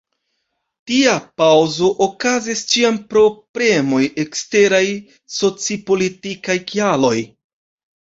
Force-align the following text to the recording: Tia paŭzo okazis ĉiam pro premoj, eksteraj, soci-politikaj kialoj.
Tia 0.91 1.11
paŭzo 1.41 1.89
okazis 2.05 2.65
ĉiam 2.73 2.99
pro 3.13 3.25
premoj, 3.59 4.03
eksteraj, 4.27 4.83
soci-politikaj 5.39 6.61
kialoj. 6.75 7.17